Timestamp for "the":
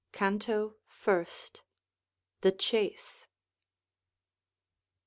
2.41-2.51